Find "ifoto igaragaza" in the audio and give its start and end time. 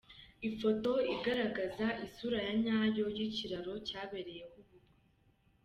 0.49-1.87